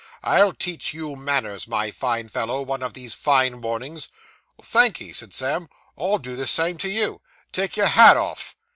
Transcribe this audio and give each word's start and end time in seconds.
'I'll 0.23 0.53
teach 0.55 0.95
you 0.95 1.15
manners, 1.15 1.67
my 1.67 1.91
fine 1.91 2.27
fellow, 2.27 2.63
one 2.63 2.81
of 2.81 2.95
these 2.95 3.13
fine 3.13 3.61
mornings.' 3.61 4.09
'Thank'ee,' 4.59 5.13
said 5.13 5.31
Sam. 5.31 5.69
'I'll 5.95 6.17
do 6.17 6.35
the 6.35 6.47
same 6.47 6.79
to 6.79 6.89
you. 6.89 7.21
Take 7.51 7.77
your 7.77 7.85
hat 7.85 8.17
off. 8.17 8.55